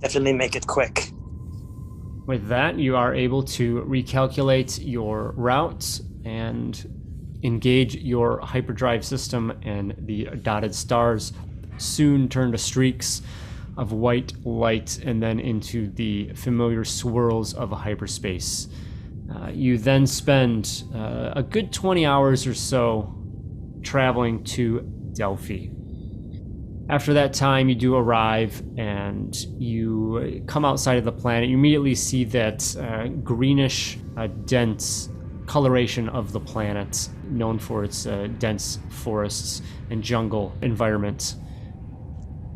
[0.00, 1.10] Definitely make it quick.
[2.26, 9.94] With that, you are able to recalculate your routes and engage your hyperdrive system, and
[9.98, 11.32] the dotted stars
[11.78, 13.22] soon turn to streaks
[13.76, 18.68] of white light and then into the familiar swirls of hyperspace.
[19.34, 23.14] Uh, you then spend uh, a good 20 hours or so
[23.82, 24.80] traveling to
[25.14, 25.68] Delphi.
[26.90, 31.48] After that time, you do arrive and you come outside of the planet.
[31.48, 35.08] You immediately see that uh, greenish, uh, dense
[35.46, 41.36] coloration of the planet, known for its uh, dense forests and jungle environment.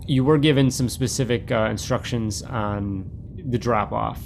[0.08, 4.20] You were given some specific uh, instructions on the drop off.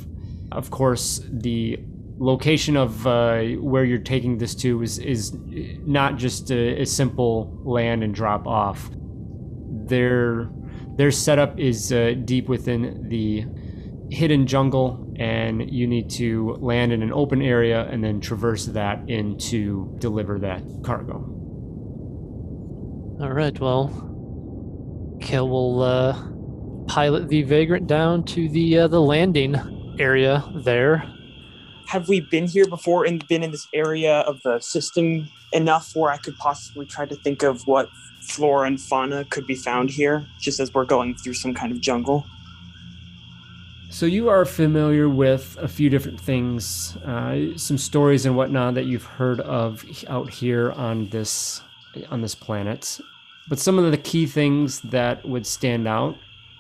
[0.53, 1.79] Of course, the
[2.17, 5.37] location of uh, where you're taking this to is, is
[5.85, 8.89] not just a, a simple land and drop off.
[9.89, 10.51] Their
[10.97, 13.45] their setup is uh, deep within the
[14.11, 19.09] hidden jungle, and you need to land in an open area and then traverse that
[19.09, 21.17] in to deliver that cargo.
[23.21, 23.59] All right.
[23.59, 23.89] Well,
[25.21, 26.17] Kel will uh,
[26.87, 29.57] pilot the vagrant down to the uh, the landing
[29.99, 31.05] area there.
[31.89, 36.13] Have we been here before and been in this area of the system enough where
[36.13, 37.89] I could possibly try to think of what
[38.29, 41.81] flora and fauna could be found here, just as we're going through some kind of
[41.81, 42.25] jungle?
[43.91, 48.85] So you are familiar with a few different things, uh, some stories and whatnot that
[48.85, 51.63] you've heard of out here on this
[52.11, 53.01] on this planet.
[53.49, 56.17] But some of the key things that would stand out,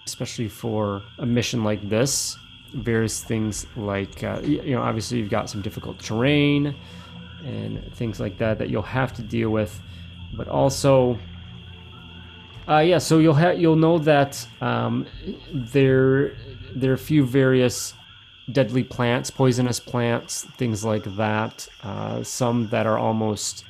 [0.06, 2.38] especially for a mission like this,
[2.72, 6.74] various things like uh, you know obviously you've got some difficult terrain
[7.44, 9.78] and things like that that you'll have to deal with,
[10.32, 11.18] but also.
[12.68, 15.06] Uh, yeah, so you'll have you'll know that um,
[15.52, 16.36] there
[16.74, 17.94] there are a few various
[18.52, 21.66] deadly plants, poisonous plants, things like that.
[21.82, 23.64] Uh, some that are almost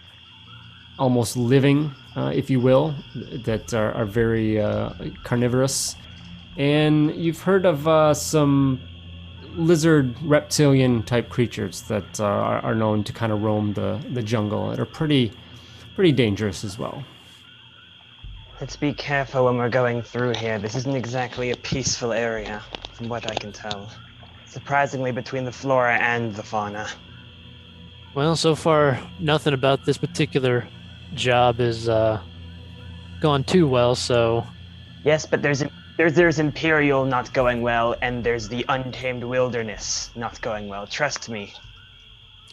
[0.98, 2.92] almost living, uh, if you will,
[3.44, 4.90] that are, are very uh,
[5.22, 5.94] carnivorous.
[6.56, 8.80] And you've heard of uh, some
[9.54, 14.22] lizard reptilian type creatures that uh, are, are known to kind of roam the, the
[14.22, 15.32] jungle that are pretty
[15.94, 17.04] pretty dangerous as well.
[18.60, 20.58] Let's be careful when we're going through here.
[20.58, 22.60] This isn't exactly a peaceful area,
[22.92, 23.88] from what I can tell.
[24.46, 26.88] Surprisingly, between the flora and the fauna.
[28.16, 30.66] Well, so far, nothing about this particular
[31.14, 32.20] job is uh,
[33.20, 33.94] gone too well.
[33.94, 34.44] So,
[35.04, 35.62] Yes, but there's
[35.96, 40.84] there's there's Imperial not going well, and there's the untamed wilderness not going well.
[40.88, 41.52] Trust me.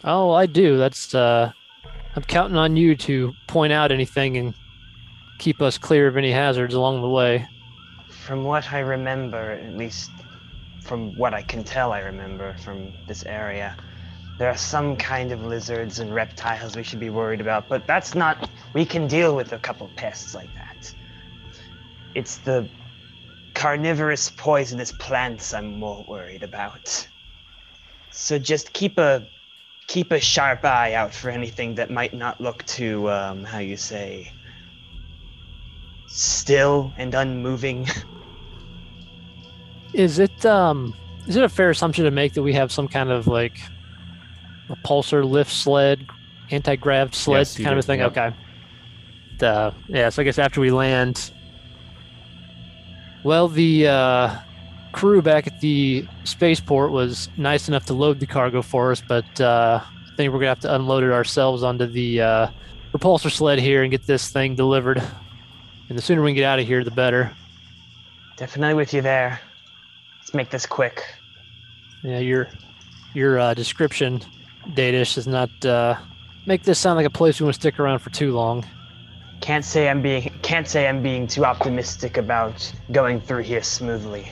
[0.04, 0.78] oh, I do.
[0.78, 1.50] That's uh,
[2.14, 4.54] I'm counting on you to point out anything and
[5.38, 7.46] keep us clear of any hazards along the way.
[8.08, 10.10] From what I remember, at least
[10.80, 13.76] from what I can tell, I remember from this area,
[14.38, 18.14] there are some kind of lizards and reptiles we should be worried about, but that's
[18.14, 18.50] not.
[18.74, 20.94] We can deal with a couple pests like that.
[22.14, 22.68] It's the
[23.54, 27.08] carnivorous, poisonous plants I'm more worried about.
[28.10, 29.26] So just keep a
[29.86, 33.76] keep a sharp eye out for anything that might not look too, um, how you
[33.76, 34.32] say,
[36.06, 37.86] still and unmoving.
[39.92, 40.94] Is it um,
[41.26, 43.58] is it a fair assumption to make that we have some kind of like
[44.68, 46.06] repulsor lift sled,
[46.50, 48.00] anti grav sled Yes, you kind of a thing?
[48.00, 48.06] yeah.
[48.06, 48.32] Okay.
[49.40, 50.08] Uh, yeah.
[50.10, 51.30] So I guess after we land,
[53.24, 54.36] well, the uh,
[54.92, 59.40] crew back at the spaceport was nice enough to load the cargo for us, but
[59.40, 62.46] uh, I think we're gonna have to unload it ourselves onto the uh,
[62.92, 65.02] repulsor sled here and get this thing delivered.
[65.88, 67.32] And the sooner we can get out of here, the better.
[68.36, 69.40] Definitely with you there.
[70.18, 71.04] Let's make this quick.
[72.02, 72.48] Yeah, your
[73.14, 74.20] your uh, description,
[74.70, 75.96] Datish, does not uh,
[76.44, 78.64] make this sound like a place we want to stick around for too long.
[79.40, 84.30] Can't say I'm being can't say I'm being too optimistic about going through here smoothly.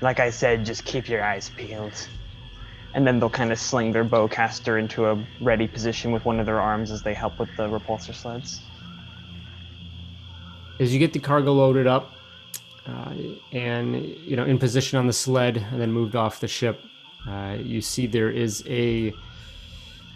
[0.00, 2.08] Like I said, just keep your eyes peeled.
[2.94, 6.46] And then they'll kind of sling their bowcaster into a ready position with one of
[6.46, 8.62] their arms as they help with the repulsor sleds.
[10.78, 12.12] As you get the cargo loaded up
[12.86, 13.12] uh,
[13.52, 16.80] and you know in position on the sled and then moved off the ship,
[17.28, 19.12] uh, you see there is a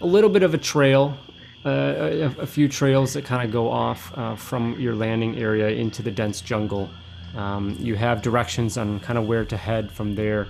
[0.02, 1.16] a little bit of a trail,
[1.64, 5.68] uh, a, a few trails that kind of go off uh, from your landing area
[5.68, 6.88] into the dense jungle.
[7.36, 10.48] Um, you have directions on kind of where to head from there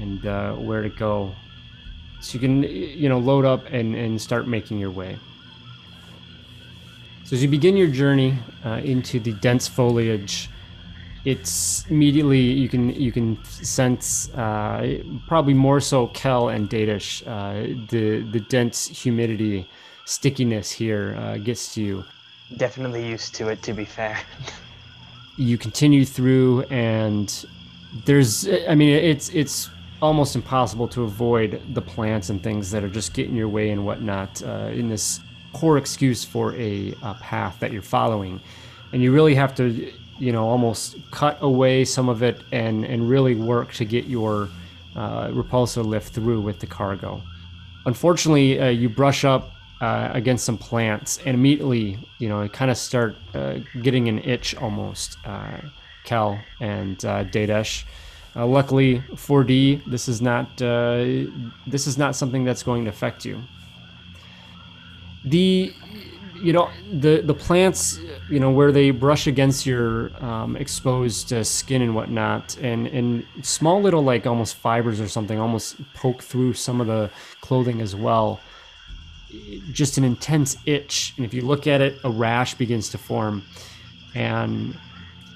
[0.00, 1.34] and uh, where to go,
[2.20, 5.18] so you can you know load up and, and start making your way.
[7.32, 10.50] So as you begin your journey uh, into the dense foliage,
[11.24, 17.86] it's immediately you can you can sense uh, probably more so Kel and Datish uh,
[17.88, 19.66] the the dense humidity
[20.04, 22.04] stickiness here uh, gets to you.
[22.58, 24.20] Definitely used to it, to be fair.
[25.38, 27.46] You continue through, and
[28.04, 29.70] there's I mean it's it's
[30.02, 33.86] almost impossible to avoid the plants and things that are just getting your way and
[33.86, 35.20] whatnot uh, in this
[35.52, 38.40] poor excuse for a, a path that you're following,
[38.92, 43.08] and you really have to you know almost cut away some of it and and
[43.08, 44.48] really work to get your
[44.96, 47.22] uh, repulsor lift through with the cargo.
[47.86, 52.76] Unfortunately, uh, you brush up uh, against some plants and immediately, you know, kind of
[52.76, 55.16] start uh, getting an itch almost.
[55.24, 55.58] Uh,
[56.04, 57.84] Cal and uh, Datish.
[58.34, 61.28] Uh, luckily, 4D, this is not uh,
[61.66, 63.42] this is not something that's going to affect you.
[65.24, 65.74] The
[66.42, 71.44] you know the the plants you know where they brush against your um, exposed uh,
[71.44, 76.54] skin and whatnot and and small little like almost fibers or something almost poke through
[76.54, 77.10] some of the
[77.40, 78.40] clothing as well.
[79.70, 83.44] Just an intense itch and if you look at it a rash begins to form.
[84.14, 84.76] And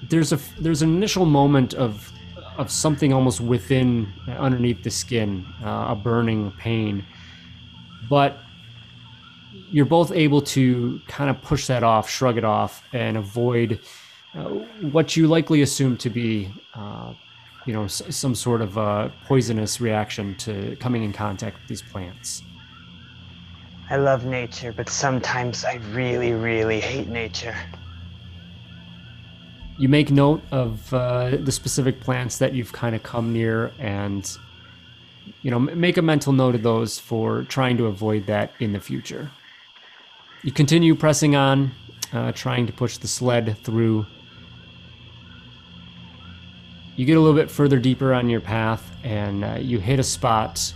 [0.09, 2.11] there's a there's an initial moment of
[2.57, 7.05] of something almost within underneath the skin uh, a burning pain.
[8.09, 8.39] But
[9.71, 13.79] you're both able to kind of push that off, shrug it off, and avoid
[14.35, 14.43] uh,
[14.91, 17.13] what you likely assume to be, uh,
[17.65, 21.81] you know, s- some sort of uh, poisonous reaction to coming in contact with these
[21.81, 22.41] plants.
[23.89, 27.55] I love nature, but sometimes I really, really hate nature.
[29.79, 34.35] you make note of uh, the specific plants that you've kind of come near and
[35.43, 38.79] you know make a mental note of those for trying to avoid that in the
[38.79, 39.29] future
[40.47, 41.71] you continue pressing on
[42.13, 44.05] uh, trying to push the sled through
[46.95, 50.03] you get a little bit further deeper on your path and uh, you hit a
[50.03, 50.73] spot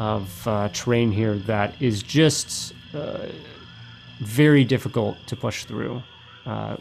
[0.00, 3.26] of uh, terrain here that is just uh,
[4.20, 6.02] very difficult to push through
[6.46, 6.78] uh,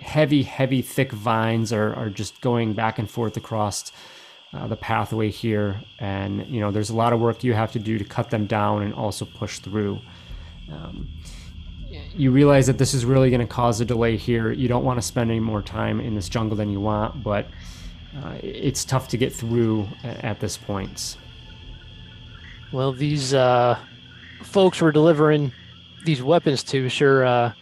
[0.00, 3.90] heavy, heavy, thick vines are, are just going back and forth across
[4.52, 5.82] uh, the pathway here.
[5.98, 8.46] And, you know, there's a lot of work you have to do to cut them
[8.46, 9.98] down and also push through.
[10.70, 11.08] Um,
[12.16, 14.52] you realize that this is really going to cause a delay here.
[14.52, 17.46] You don't want to spend any more time in this jungle than you want, but
[18.22, 21.18] uh, it's tough to get through at this point.
[22.72, 23.78] Well, these uh,
[24.42, 25.52] folks we're delivering
[26.04, 27.52] these weapons to sure uh,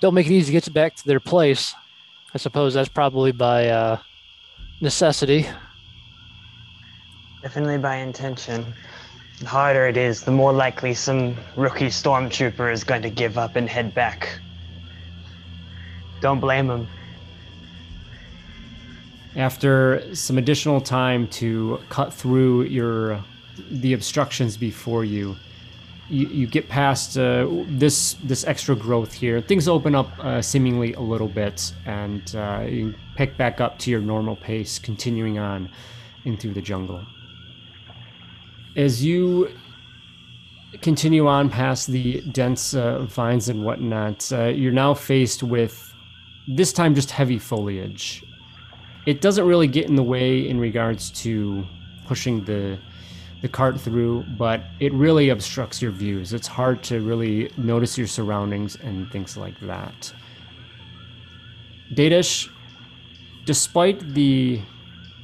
[0.00, 1.74] don't make it easy to get back to their place.
[2.34, 3.98] I suppose that's probably by uh,
[4.80, 5.46] necessity.
[7.42, 8.74] Definitely by intention.
[9.44, 13.56] The harder it is, the more likely some rookie stormtrooper is going to give up
[13.56, 14.40] and head back.
[16.22, 16.88] Don't blame him.
[19.36, 23.22] After some additional time to cut through your
[23.70, 25.36] the obstructions before you,
[26.08, 29.42] you, you get past uh, this this extra growth here.
[29.42, 33.90] Things open up uh, seemingly a little bit, and uh, you pick back up to
[33.90, 35.68] your normal pace, continuing on
[36.24, 37.04] in through the jungle.
[38.76, 39.50] As you
[40.82, 45.94] continue on past the dense uh, vines and whatnot, uh, you're now faced with
[46.48, 48.24] this time just heavy foliage.
[49.06, 51.64] It doesn't really get in the way in regards to
[52.06, 52.78] pushing the
[53.42, 56.32] the cart through, but it really obstructs your views.
[56.32, 60.14] It's hard to really notice your surroundings and things like that.
[61.92, 62.48] Datish,
[63.44, 64.62] despite the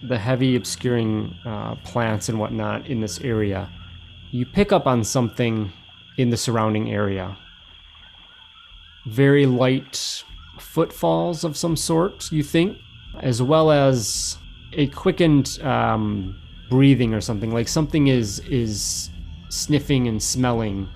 [0.03, 3.69] the heavy obscuring uh, plants and whatnot in this area,
[4.31, 5.73] you pick up on something
[6.17, 7.37] in the surrounding area.
[9.07, 10.25] Very light
[10.59, 12.79] footfalls of some sort, you think,
[13.21, 14.39] as well as
[14.73, 16.41] a quickened um,
[16.71, 19.11] breathing or something like something is is
[19.49, 20.89] sniffing and smelling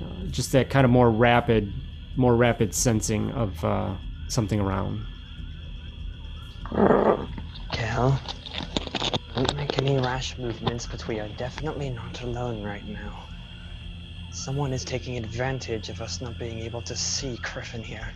[0.00, 1.72] uh, just that kind of more rapid
[2.16, 3.92] more rapid sensing of uh,
[4.28, 5.04] something around
[8.02, 8.20] Cal,
[9.36, 13.28] don't make any rash movements, but we are definitely not alone right now.
[14.32, 18.12] Someone is taking advantage of us not being able to see Griffin here.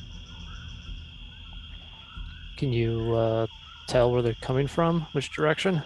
[2.57, 3.47] Can you uh,
[3.87, 5.07] tell where they're coming from?
[5.13, 5.85] Which direction?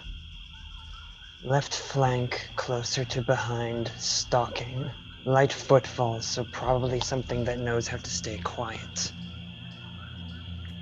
[1.43, 4.89] Left flank, closer to behind, stalking.
[5.25, 9.11] Light footfalls, so probably something that knows how to stay quiet.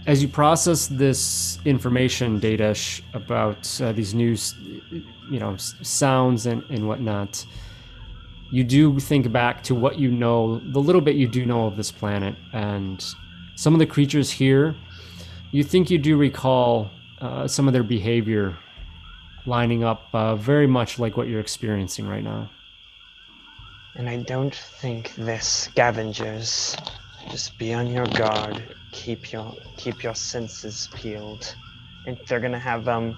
[0.07, 4.35] As you process this information data sh- about uh, these new
[5.29, 7.45] you know sounds and, and whatnot
[8.51, 11.77] you do think back to what you know the little bit you do know of
[11.77, 13.05] this planet and
[13.55, 14.75] some of the creatures here
[15.51, 16.89] you think you do recall
[17.21, 18.57] uh, some of their behavior
[19.45, 22.49] lining up uh, very much like what you're experiencing right now
[23.95, 26.77] And I don't think this scavengers.
[27.29, 28.75] Just be on your guard.
[28.91, 31.55] Keep your keep your senses peeled.
[32.05, 33.17] And they're gonna have um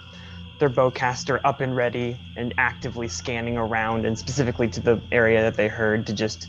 [0.60, 5.56] their bowcaster up and ready and actively scanning around and specifically to the area that
[5.56, 6.48] they heard to just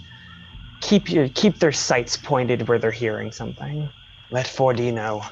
[0.80, 3.88] keep you keep their sights pointed where they're hearing something.
[4.30, 5.22] Let 4D know.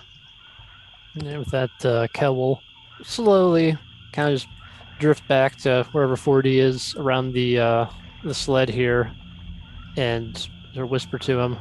[1.14, 2.62] Yeah, with that, uh, Kel will
[3.02, 3.76] slowly
[4.12, 4.48] kind of just
[4.98, 7.86] drift back to wherever 4D is around the uh,
[8.22, 9.10] the sled here,
[9.96, 10.36] and
[10.72, 11.58] sort of whisper to him,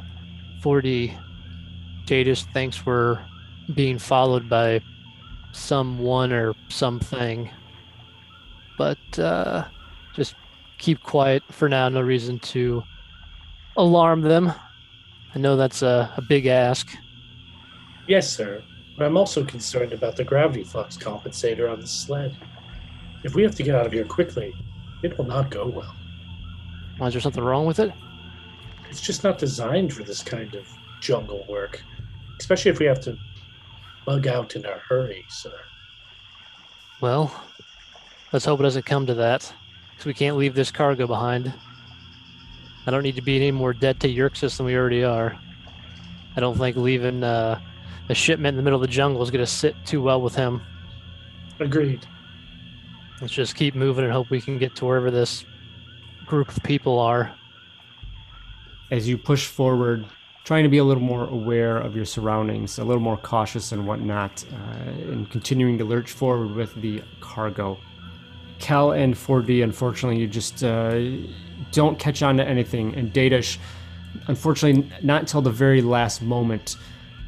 [0.62, 1.16] "4D,
[2.06, 3.24] Jadis thinks we're
[3.74, 4.80] being followed by
[5.52, 7.50] someone or something,
[8.78, 9.64] but uh,
[10.14, 10.34] just
[10.78, 11.88] keep quiet for now.
[11.88, 12.82] No reason to
[13.76, 14.52] alarm them.
[15.34, 16.88] I know that's a, a big ask."
[18.06, 18.62] Yes, sir.
[18.96, 22.36] But I'm also concerned about the gravity flux compensator on the sled.
[23.24, 24.52] If we have to get out of here quickly,
[25.02, 25.94] it will not go well.
[26.98, 27.92] Why, is there something wrong with it?
[28.90, 30.68] It's just not designed for this kind of
[31.00, 31.82] jungle work,
[32.40, 33.16] especially if we have to
[34.04, 35.54] bug out in a hurry, sir.
[37.00, 37.32] Well,
[38.32, 39.52] let's hope it doesn't come to that,
[39.92, 41.52] because we can't leave this cargo behind.
[42.86, 45.38] I don't need to be any more dead to Yerxus than we already are.
[46.36, 47.60] I don't think leaving uh,
[48.08, 50.34] a shipment in the middle of the jungle is going to sit too well with
[50.34, 50.62] him.
[51.60, 52.06] Agreed.
[53.20, 55.44] Let's just keep moving and hope we can get to wherever this
[56.26, 57.34] group of people are.
[58.90, 60.06] As you push forward
[60.44, 63.86] trying to be a little more aware of your surroundings, a little more cautious and
[63.86, 67.78] whatnot, uh, and continuing to lurch forward with the cargo.
[68.58, 71.00] Cal and 4D, unfortunately, you just uh,
[71.72, 72.94] don't catch on to anything.
[72.94, 73.58] And Datish,
[74.26, 76.76] unfortunately, not until the very last moment,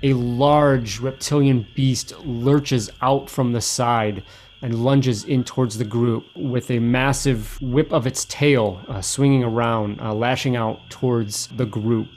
[0.03, 4.25] a large reptilian beast lurches out from the side
[4.63, 9.43] and lunges in towards the group with a massive whip of its tail uh, swinging
[9.43, 12.09] around, uh, lashing out towards the group.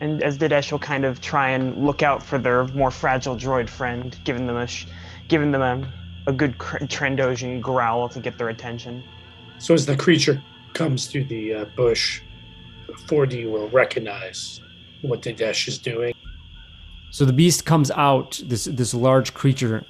[0.00, 3.68] And as Dinesh will kind of try and look out for their more fragile droid
[3.68, 4.86] friend, giving them a, sh-
[5.28, 5.92] giving them a,
[6.26, 9.02] a good cr- Trandoshan growl to get their attention.
[9.58, 10.42] So as the creature
[10.74, 12.20] comes through the uh, bush,
[13.06, 14.60] 4D will recognize
[15.00, 16.14] what Dinesh is doing.
[17.10, 19.84] So the beast comes out, this this large creature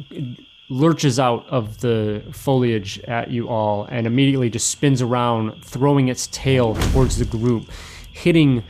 [0.72, 6.28] lurches out of the foliage at you all and immediately just spins around, throwing its
[6.28, 7.70] tail towards the group,
[8.10, 8.64] hitting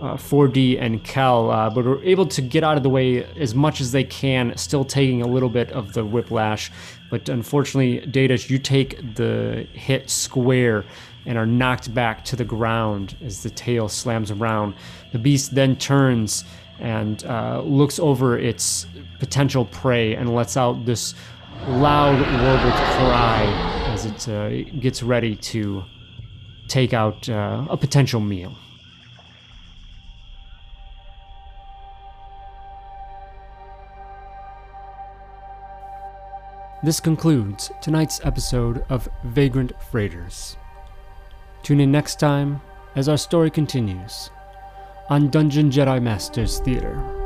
[0.00, 3.54] uh, 4D and Cal, uh, but are able to get out of the way as
[3.54, 6.70] much as they can, still taking a little bit of the whiplash.
[7.10, 10.84] But unfortunately, Data, you take the hit square
[11.24, 14.74] and are knocked back to the ground as the tail slams around.
[15.12, 16.44] The beast then turns
[16.78, 18.86] and uh, looks over its
[19.18, 21.14] potential prey and lets out this
[21.68, 23.44] loud, warbled cry
[23.88, 25.82] as it uh, gets ready to
[26.68, 28.56] take out uh, a potential meal.
[36.82, 40.56] This concludes tonight's episode of Vagrant Freighters.
[41.62, 42.60] Tune in next time
[42.94, 44.30] as our story continues
[45.08, 47.25] on Dungeon Jedi Masters Theater.